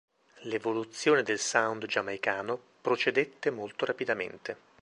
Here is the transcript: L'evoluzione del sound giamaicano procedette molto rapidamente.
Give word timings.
L'evoluzione 0.45 1.21
del 1.21 1.37
sound 1.37 1.85
giamaicano 1.85 2.59
procedette 2.81 3.51
molto 3.51 3.85
rapidamente. 3.85 4.57